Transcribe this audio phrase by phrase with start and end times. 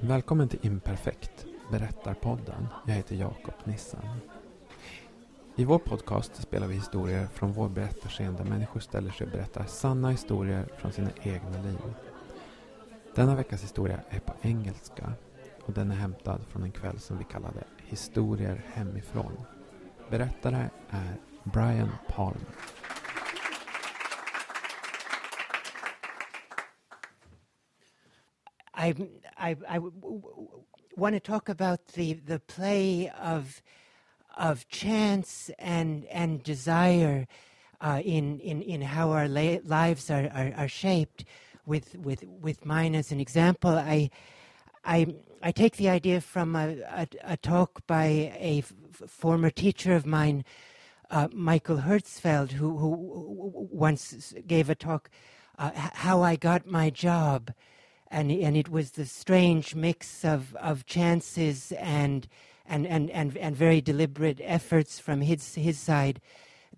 [0.00, 2.68] Välkommen till Imperfekt, Berättarpodden.
[2.86, 4.20] Jag heter Jakob Nissan.
[5.56, 9.64] I vår podcast spelar vi historier från vår berättarscen där människor ställer sig och berättar
[9.64, 11.94] sanna historier från sina egna liv.
[13.14, 15.12] Denna veckas historia är på engelska
[15.64, 19.32] och den är hämtad från en kväll som vi kallade Historier hemifrån.
[20.10, 22.54] Berättare är Brian Palmer.
[28.76, 28.94] I,
[29.38, 29.78] I, I
[30.96, 33.62] want to talk about the, the play of,
[34.36, 37.26] of chance and, and desire
[37.80, 41.24] uh, in, in, in how our la- lives are, are, are, shaped.
[41.64, 44.10] With, with, with mine as an example, I,
[44.84, 48.04] I, I take the idea from a, a, a talk by
[48.38, 48.72] a f-
[49.08, 50.44] former teacher of mine,
[51.10, 55.10] uh, Michael Herzfeld, who, who once gave a talk,
[55.58, 57.52] uh, How I Got My Job
[58.16, 62.26] and and it was the strange mix of of chances and
[62.64, 66.20] and and and, and very deliberate efforts from his his side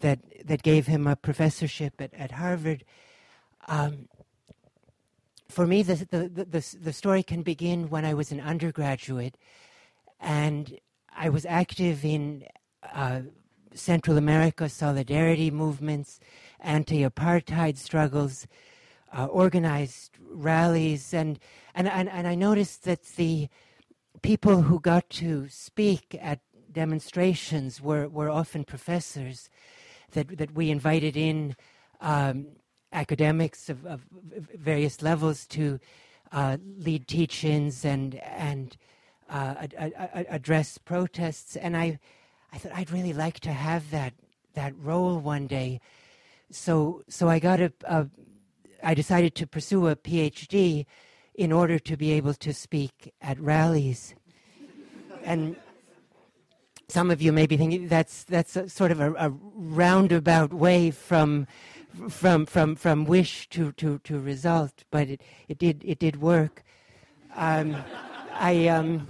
[0.01, 2.85] that that gave him a professorship at, at Harvard.
[3.69, 4.09] Um,
[5.49, 9.39] for me, the, the, the, the, story can begin when I was an undergraduate,
[10.21, 10.79] and
[11.17, 12.45] I was active in
[12.93, 13.23] uh,
[13.75, 16.21] Central America solidarity movements,
[16.61, 18.47] anti apartheid struggles,
[19.17, 21.39] uh, organized rallies, and,
[21.75, 23.49] and, and, and I noticed that the
[24.23, 26.41] people who got to speak at
[26.73, 29.49] demonstrations were, were often professors
[30.13, 31.57] that, that we invited in
[32.01, 32.47] um,
[32.93, 34.03] academics of, of,
[34.55, 35.79] various levels to
[36.33, 38.77] uh, lead teach-ins and, and
[39.29, 39.55] uh,
[40.29, 41.57] address protests.
[41.57, 41.99] And I,
[42.53, 44.15] I thought I'd really like to have that,
[44.55, 45.81] that role one day.
[46.51, 48.07] So, so I got a, a
[48.83, 50.87] I decided to pursue a PhD
[51.35, 54.15] in order to be able to speak at rallies.
[55.25, 55.57] and
[56.89, 60.91] some of you may be thinking that's that's a, sort of a, a, roundabout way
[60.91, 61.47] from
[62.09, 66.65] from from from wish to to, to result, but it, it did it did work.
[67.37, 67.77] Um,
[68.33, 69.09] I um,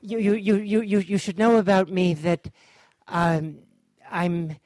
[0.00, 2.50] you, you you you you should know about me that
[3.08, 3.58] um,
[4.10, 4.56] I'm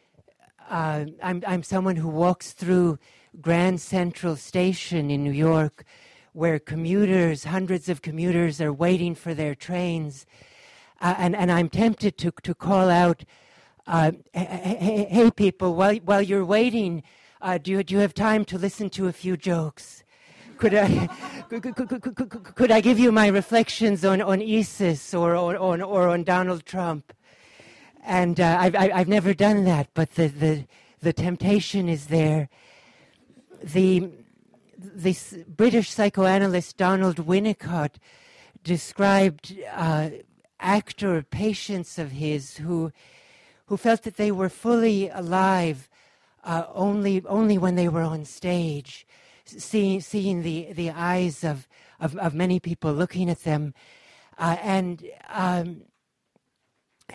[0.71, 2.99] uh, I'm I'm someone who walks through
[3.41, 5.85] Grand Central Station in New York,
[6.35, 10.27] where commuters, hundreds of commuters, are waiting for their trains.
[11.01, 13.25] Uh, and, and I'm tempted to, to call out,
[13.87, 17.03] uh, hey, hey, people, while, while you're waiting,
[17.41, 20.05] uh, do, you, do you have time to listen to a few jokes?
[20.59, 21.07] Could I,
[21.49, 25.83] could, could, could, could, I give you my reflections on, on ISIS or, or, or,
[25.83, 27.15] or on Donald Trump?
[28.05, 30.67] And uh, I've, I've never done that, but the, the,
[31.01, 32.51] the temptation is there
[33.65, 34.11] the
[34.77, 37.97] this British psychoanalyst Donald Winnicott
[38.65, 40.11] described uh,
[40.61, 42.93] actor patients of his who
[43.67, 45.89] who felt that they were fully alive
[46.45, 49.07] uh, only only when they were on stage,
[49.45, 51.69] seeing seeing the the eyes of
[52.01, 53.75] of, of many people looking at them,
[54.39, 55.83] uh, and um,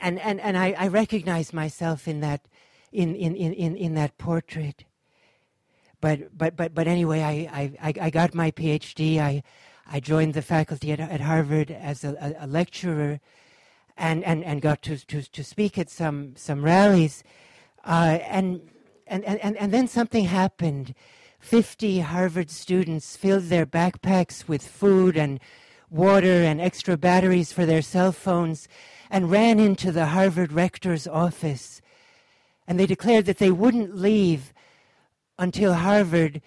[0.01, 2.47] and and and I, I recognize myself in that
[2.91, 4.85] in in in in that portrait
[6.01, 9.19] but but but but anyway, I I, I got my PhD.
[9.19, 9.43] I
[9.89, 13.19] I joined the faculty at, at Harvard as a, a, lecturer,
[13.95, 17.23] and, and, and got to, to, to speak at some some rallies,
[17.85, 18.61] uh, and,
[19.07, 20.93] and and and then something happened.
[21.39, 25.39] Fifty Harvard students filled their backpacks with food and
[25.89, 28.67] water and extra batteries for their cell phones,
[29.09, 31.81] and ran into the Harvard rector's office.
[32.67, 34.53] And they declared that they wouldn't leave
[35.39, 36.41] until Harvard,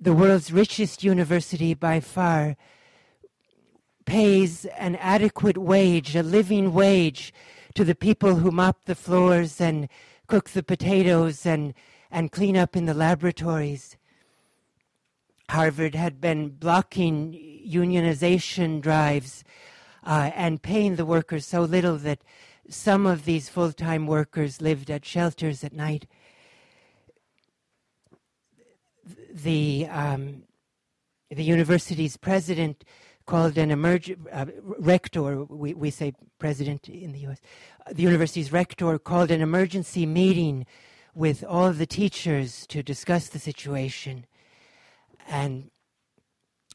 [0.00, 2.56] the world's richest university by far,
[4.04, 7.32] pays an adequate wage, a living wage,
[7.74, 9.88] to the people who mop the floors and
[10.26, 11.74] cook the potatoes and,
[12.10, 13.96] and clean up in the laboratories.
[15.48, 17.32] Harvard had been blocking
[17.66, 19.44] unionization drives
[20.04, 22.20] uh, and paying the workers so little that
[22.68, 26.06] some of these full time workers lived at shelters at night
[29.32, 30.44] the um,
[31.30, 32.84] the university's president
[33.26, 34.46] called an emerg- uh,
[34.78, 37.38] rector, we, we say president in the U.S.,
[37.86, 40.66] uh, the university's rector called an emergency meeting
[41.14, 44.26] with all the teachers to discuss the situation.
[45.28, 45.70] And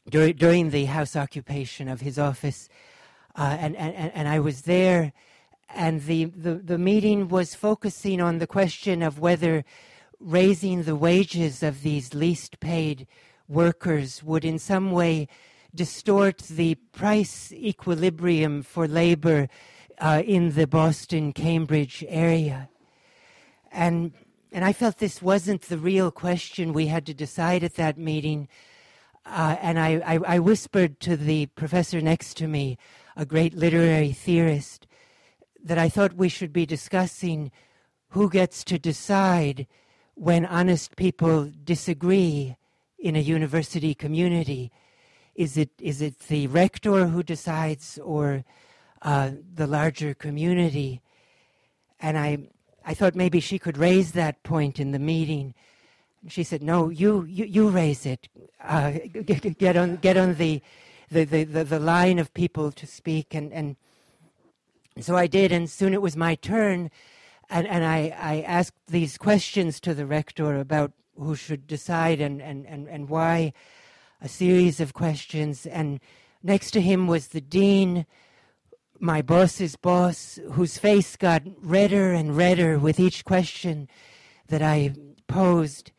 [0.08, 2.68] dur- during the house occupation of his office,
[3.36, 5.12] uh, and, and, and I was there,
[5.68, 9.64] and the, the, the meeting was focusing on the question of whether
[10.20, 13.06] raising the wages of these least paid
[13.46, 15.28] workers would in some way
[15.74, 19.48] distort the price equilibrium for labor
[19.98, 22.68] uh, in the Boston Cambridge area.
[23.70, 24.12] And,
[24.52, 28.48] and I felt this wasn't the real question we had to decide at that meeting.
[29.26, 32.78] Uh, and I, I, I whispered to the professor next to me,
[33.16, 34.86] a great literary theorist,
[35.62, 37.50] that I thought we should be discussing
[38.10, 39.66] who gets to decide
[40.18, 42.56] when honest people disagree
[42.98, 44.72] in a university community.
[45.36, 48.44] Is it, is it the rector who decides or
[49.02, 51.00] uh, the larger community?
[52.00, 52.48] And I,
[52.84, 55.54] I thought maybe she could raise that point in the meeting.
[56.26, 58.28] She said, "No, you you, you raise it.
[58.62, 58.92] Uh,
[59.58, 60.60] get on get on the
[61.10, 63.76] the, the, the, the line of people to speak." And, and
[64.98, 66.90] so I did, and soon it was my turn.
[67.50, 72.40] And, and I, I asked these questions to the rector about who should decide and,
[72.40, 73.52] and, and, and why,
[74.20, 75.66] a series of questions.
[75.66, 76.00] And
[76.42, 78.06] next to him was the dean,
[79.00, 83.88] my boss's boss, whose face got redder and redder with each question
[84.48, 84.94] that I
[85.26, 85.92] posed.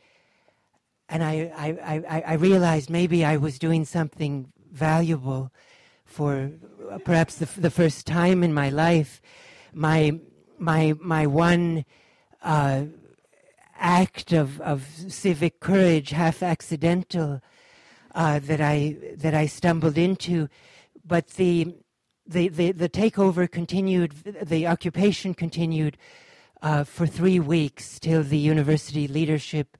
[1.07, 5.51] And I, I, I, I realized maybe I was doing something valuable
[6.05, 6.51] for
[6.91, 9.21] uh, perhaps the, the first time in my life.
[9.73, 10.19] My,
[10.59, 11.85] my, my one
[12.41, 12.83] uh,
[13.77, 17.41] act of, of civic courage, half accidental,
[18.15, 20.49] uh, that I that I stumbled into,
[21.05, 21.75] but the
[22.29, 24.11] the, the, the takeover continued,
[24.43, 25.97] the occupation continued
[26.61, 29.77] uh, for three weeks till the university leadership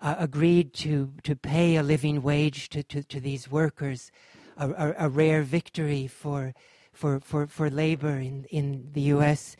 [0.00, 4.12] uh, agreed to, to pay a living wage to, to, to these workers,
[4.56, 6.54] a, a, a, rare victory for,
[6.92, 9.56] for, for, for labor in, in the US.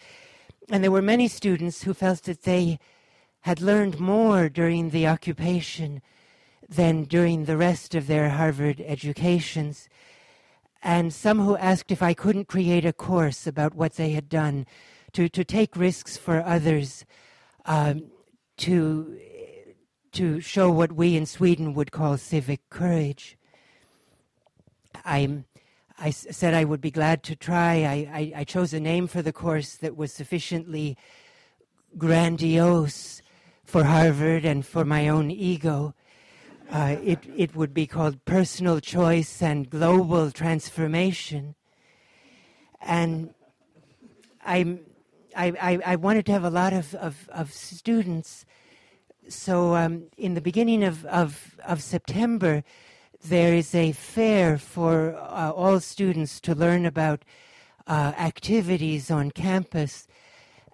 [0.70, 2.78] And there were many students who felt that they
[3.40, 6.00] had learned more during the occupation
[6.69, 9.88] than during the rest of their Harvard educations
[10.82, 14.67] and some who asked if I couldn't create a course about what they had done,
[15.12, 17.05] to, to take risks for others,
[17.67, 18.05] um,
[18.58, 19.19] to,
[20.12, 23.37] to show what we in Sweden would call civic courage.
[26.02, 27.85] I, said I would be glad to try.
[27.85, 30.97] I, I, I chose a name for the course that was sufficiently
[31.99, 33.20] grandiose
[33.64, 35.94] for Harvard and for my own ego.
[36.70, 41.55] Uh, it, it would be called personal choice and global transformation.
[42.81, 43.35] And
[44.44, 44.79] I,
[45.37, 48.46] I, I wanted to have a lot of, of, of students.
[49.29, 52.64] So um, in the beginning of, of, of September,
[53.25, 57.25] there is a fair for uh, all students to learn about
[57.87, 60.06] uh, activities on campus.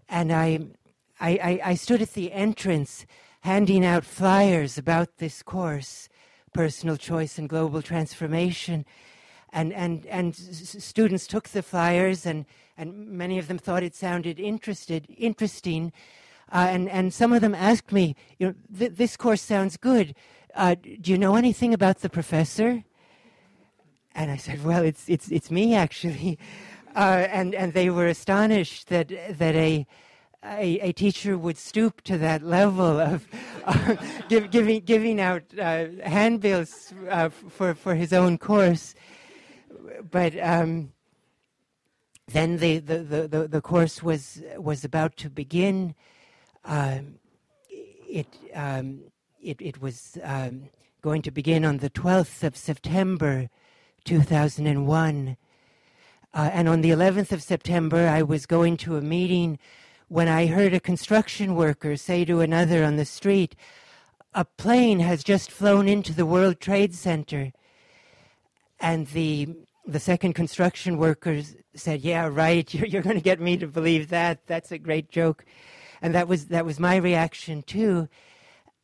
[0.09, 0.61] And I,
[1.21, 3.07] I, I, stood at the entrance
[3.41, 6.09] handing out flyers about this course,
[6.53, 8.85] Personal Choice and Global Transformation.
[9.53, 12.45] And, and, and students took the flyers, and,
[12.77, 15.93] and many of them thought it sounded interested, interesting.
[16.53, 20.15] Uh, and, and some of them asked me, you know, th- this course sounds good.
[20.57, 22.83] Uh, do you know anything about the professor?
[24.15, 26.39] And I said, well, it's, it's, it's me, actually.
[26.97, 29.87] Uh, and, and they were astonished that, that a,
[30.43, 33.29] a, a, teacher would stoop to that level of
[33.67, 33.97] uh,
[34.31, 38.95] give, giving, giving out uh, handbills uh, for, for his own course.
[40.11, 40.91] But um,
[42.29, 45.95] then the, the, the, the, course was, was about to begin.
[46.65, 47.17] Um,
[47.69, 49.01] it, um,
[49.47, 50.69] it, it was um,
[51.03, 53.49] going to begin on the 12th of September
[54.05, 55.37] 2001.
[56.35, 59.59] Uh, and on the 11th of September, I was going to a meeting
[60.09, 63.55] when I heard a construction worker say to another on the street,
[64.35, 67.53] A plane has just flown into the World Trade Center.
[68.81, 69.49] And the,
[69.87, 71.41] the second construction worker
[71.75, 74.47] said, Yeah, right, you're, you're going to get me to believe that.
[74.47, 75.45] That's a great joke.
[76.03, 78.09] And that was, that was my reaction too.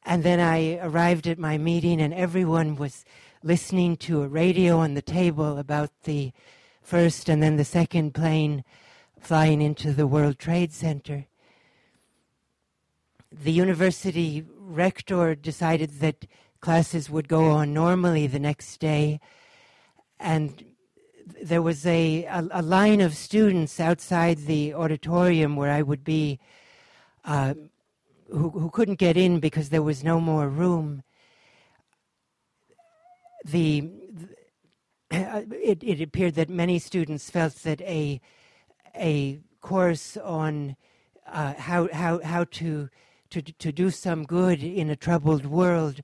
[0.05, 3.05] And then I arrived at my meeting, and everyone was
[3.43, 6.33] listening to a radio on the table about the
[6.83, 8.65] first and then the second plane
[9.21, 11.27] flying into the World Trade Center.
[13.31, 16.27] The university rector decided that
[16.61, 19.21] classes would go on normally the next day,
[20.19, 20.65] and
[21.43, 26.41] there was a, a, a line of students outside the auditorium where I would be
[27.25, 27.55] uh,
[28.33, 31.03] who, who couldn't get in because there was no more room.
[33.45, 34.29] The, the
[35.11, 38.21] it, it appeared that many students felt that a
[38.95, 40.77] a course on
[41.27, 42.89] uh, how, how, how to,
[43.31, 46.03] to, to do some good in a troubled world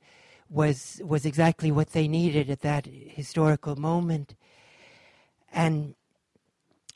[0.51, 4.35] was was exactly what they needed at that historical moment.
[5.53, 5.95] And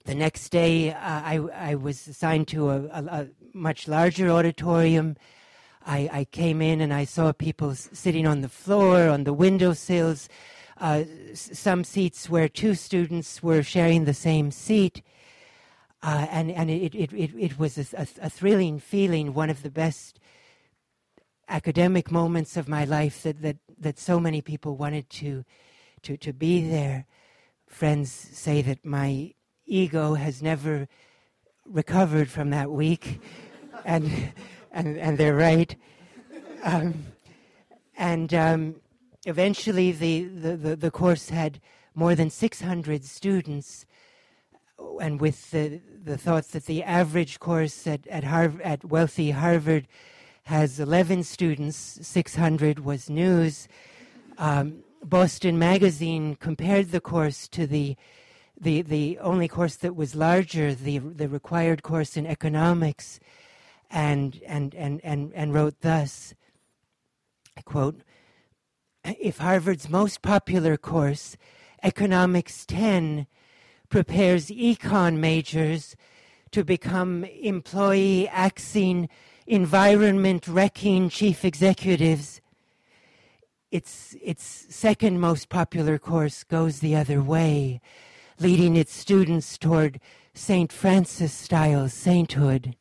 [0.05, 5.17] the next day, uh, I, I was assigned to a, a, a much larger auditorium.
[5.87, 10.29] I, I, came in and I saw people sitting on the floor, on the windowsills,
[10.81, 11.05] uh,
[11.35, 15.03] some seats where two students were sharing the same seat.
[16.03, 19.63] Uh, and and it, it, it, it was a, a, a, thrilling feeling, one of
[19.63, 20.19] the best
[21.49, 25.45] academic moments of my life that, that, that so many people wanted to,
[26.03, 27.07] to, to be there.
[27.69, 29.35] Friends say that my
[29.73, 30.87] ego has never
[31.65, 33.21] recovered from that week,
[33.85, 34.33] and,
[34.71, 35.75] and, and they're right.
[36.63, 37.07] Um,
[37.97, 38.77] and um,
[39.27, 41.61] eventually, the, the, the, course had
[41.95, 43.87] more than 600 students,
[45.01, 49.89] and with the, the thought that the average course at, at, Harv- at wealthy Harvard
[50.45, 53.69] has 11 students, 600 was news.
[54.39, 57.97] Um, Boston Magazine compared the course to the
[58.63, 63.19] the the only course that was larger, the the required course in economics,
[63.91, 66.35] and and and and, and wrote thus.
[67.57, 68.03] I quote:
[69.05, 71.37] If Harvard's most popular course,
[71.83, 73.27] Economics 10,
[73.89, 75.97] prepares econ majors
[76.53, 79.09] to become employee axing
[79.47, 82.41] environment wrecking chief executives.
[83.73, 87.81] Its, its second most popular course goes the other way
[88.39, 90.01] leading its students toward
[90.35, 90.73] St.
[90.73, 92.77] Francis style sainthood.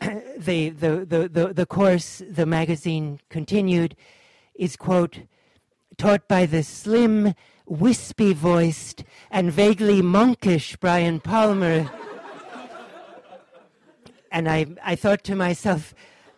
[0.38, 3.96] the, the, the, the, the course, the magazine continued,
[4.54, 5.20] is, quote,
[5.96, 7.34] taught by the slim,
[7.66, 11.90] wispy voiced, and vaguely monkish Brian Palmer.
[14.32, 15.94] and I, I thought to myself,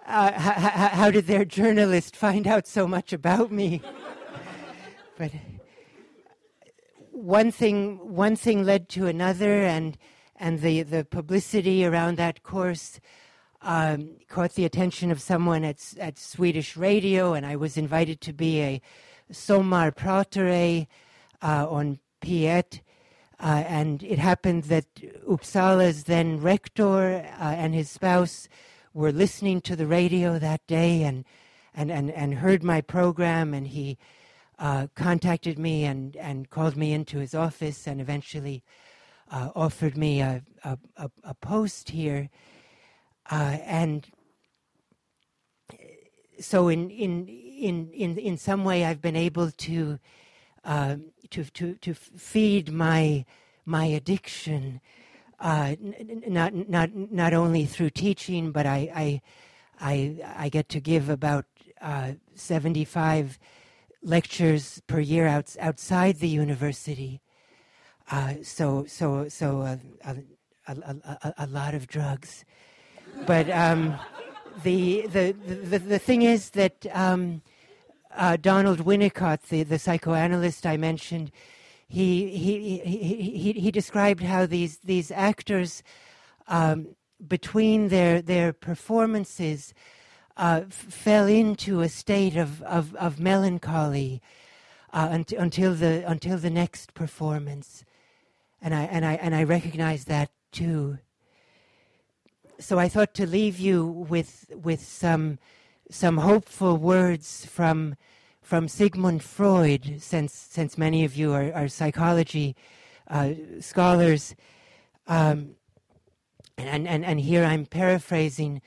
[0.06, 3.80] uh, h- h- how did their journalist find out so much about me?
[5.18, 5.30] but
[7.24, 9.96] one thing one thing led to another, and
[10.36, 13.00] and the the publicity around that course
[13.62, 18.32] um, caught the attention of someone at at Swedish radio, and I was invited to
[18.34, 18.82] be a
[19.32, 20.86] sommarpratare
[21.42, 22.80] uh, on P1.
[23.40, 24.86] Uh, and it happened that
[25.28, 28.48] Uppsala's then rector uh, and his spouse
[28.92, 31.24] were listening to the radio that day and,
[31.74, 33.98] and, and, and heard my program, and he
[34.58, 38.62] uh, contacted me and, and called me into his office and eventually
[39.30, 42.30] uh, offered me a, a, a, a post here.
[43.30, 44.08] Uh, and
[46.40, 49.98] so, in, in, in, in, in some way, I've been able to,
[50.64, 50.96] uh,
[51.30, 53.24] to, to, to feed my,
[53.64, 54.80] my addiction.
[55.40, 59.20] Uh, n- not not not only through teaching, but I I
[59.80, 61.44] I, I get to give about
[61.82, 63.38] uh, seventy five
[64.04, 67.20] lectures per year out, outside the university.
[68.10, 70.16] Uh, so, so, so uh, a,
[70.68, 72.44] a, a, a, lot of drugs.
[73.26, 73.98] But um,
[74.62, 77.42] the, the, the, the thing is that um,
[78.14, 81.32] uh, Donald Winnicott, the, the psychoanalyst I mentioned,
[81.88, 85.82] he, he, he, he, he described how these, these actors,
[86.48, 86.88] um,
[87.26, 89.72] between their, their performances,
[90.36, 94.20] uh, fell into a state of, of, of melancholy
[94.92, 97.84] uh, until, until, the, until the next performance.
[98.60, 100.98] And I, and, I, and I recognize that too.
[102.58, 105.38] So I thought to leave you with, with some,
[105.90, 107.96] some hopeful words from,
[108.40, 112.56] from Sigmund Freud, since, since many of you are, are psychology
[113.08, 114.34] uh, scholars.
[115.06, 115.56] Um,
[116.56, 118.62] and, and, and here I'm paraphrasing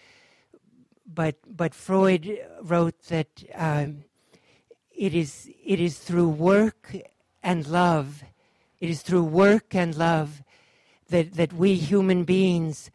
[1.07, 4.03] but but Freud wrote that um,
[4.95, 6.95] it is it is through work
[7.41, 8.23] and love,
[8.79, 10.43] it is through work and love
[11.09, 12.91] that that we human beings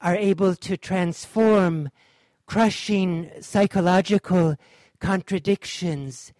[0.00, 1.90] are able to transform
[2.46, 4.56] crushing psychological
[5.00, 6.32] contradictions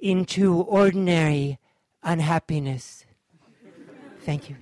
[0.00, 1.58] into ordinary
[2.02, 3.04] unhappiness.
[4.20, 4.56] Thank you.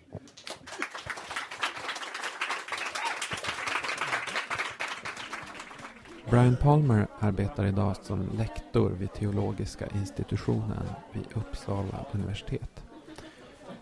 [6.30, 12.84] Brian Palmer arbetar idag som lektor vid teologiska institutionen vid Uppsala universitet.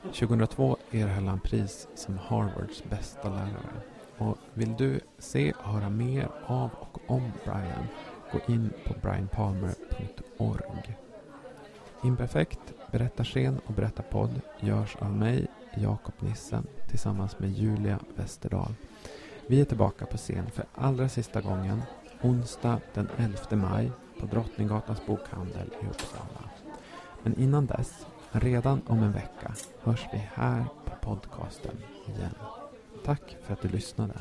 [0.02, 3.80] 2002 erhöll han pris som Harvards bästa lärare.
[4.18, 7.86] Och vill du se och höra mer av och om Brian,
[8.32, 10.96] gå in på brianpalmer.org.
[12.02, 15.46] Imperfekt, berättarscen och berättarpodd görs av mig,
[15.76, 18.74] Jakob Nissen, tillsammans med Julia Westerdahl.
[19.46, 21.82] Vi är tillbaka på scen för allra sista gången
[22.24, 23.90] onsdag den 11 maj
[24.20, 26.50] på Drottninggatans bokhandel i Uppsala.
[27.22, 31.76] Men innan dess, redan om en vecka, hörs vi här på podcasten
[32.06, 32.34] igen.
[33.04, 34.14] Tack för att du lyssnade.